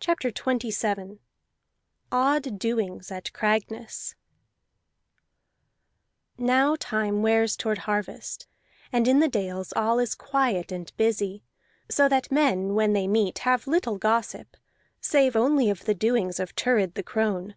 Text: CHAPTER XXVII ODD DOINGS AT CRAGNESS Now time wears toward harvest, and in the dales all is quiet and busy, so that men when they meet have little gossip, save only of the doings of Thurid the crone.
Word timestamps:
CHAPTER 0.00 0.30
XXVII 0.30 1.20
ODD 2.10 2.58
DOINGS 2.58 3.10
AT 3.12 3.30
CRAGNESS 3.34 4.14
Now 6.38 6.74
time 6.80 7.20
wears 7.20 7.54
toward 7.58 7.76
harvest, 7.80 8.46
and 8.94 9.06
in 9.06 9.18
the 9.20 9.28
dales 9.28 9.74
all 9.76 9.98
is 9.98 10.14
quiet 10.14 10.72
and 10.72 10.90
busy, 10.96 11.44
so 11.90 12.08
that 12.08 12.32
men 12.32 12.72
when 12.74 12.94
they 12.94 13.06
meet 13.06 13.40
have 13.40 13.66
little 13.66 13.98
gossip, 13.98 14.56
save 15.02 15.36
only 15.36 15.68
of 15.68 15.84
the 15.84 15.94
doings 15.94 16.40
of 16.40 16.52
Thurid 16.52 16.94
the 16.94 17.02
crone. 17.02 17.54